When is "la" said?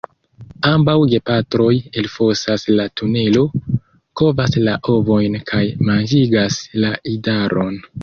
2.79-2.87, 4.67-4.77, 6.85-6.95